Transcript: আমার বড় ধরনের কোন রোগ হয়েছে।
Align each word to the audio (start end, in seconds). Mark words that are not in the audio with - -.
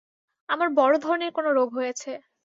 আমার 0.49 0.69
বড় 0.75 0.95
ধরনের 0.97 1.31
কোন 1.31 1.45
রোগ 1.49 1.69
হয়েছে। 1.73 2.11